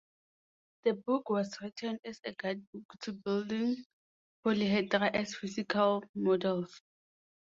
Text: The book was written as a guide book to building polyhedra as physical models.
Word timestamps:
The 0.83 0.93
book 0.95 1.29
was 1.29 1.61
written 1.61 1.99
as 2.03 2.19
a 2.25 2.31
guide 2.31 2.63
book 2.71 2.85
to 3.01 3.13
building 3.13 3.85
polyhedra 4.43 5.13
as 5.13 5.35
physical 5.35 6.03
models. 6.15 6.81